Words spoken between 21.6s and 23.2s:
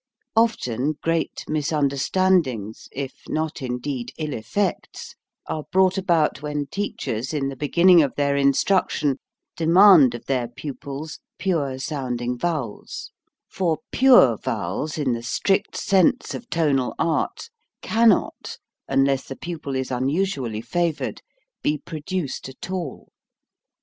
be produced at all.